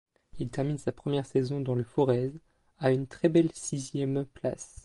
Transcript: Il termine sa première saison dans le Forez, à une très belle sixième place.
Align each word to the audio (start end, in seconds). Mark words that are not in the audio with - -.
Il 0.39 0.49
termine 0.49 0.79
sa 0.79 0.91
première 0.91 1.27
saison 1.27 1.61
dans 1.61 1.75
le 1.75 1.83
Forez, 1.83 2.33
à 2.79 2.89
une 2.91 3.05
très 3.05 3.29
belle 3.29 3.51
sixième 3.53 4.25
place. 4.25 4.79